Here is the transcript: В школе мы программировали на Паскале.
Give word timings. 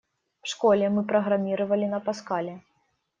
В 0.41 0.47
школе 0.47 0.89
мы 0.89 1.03
программировали 1.05 1.85
на 1.85 1.99
Паскале. 1.99 2.63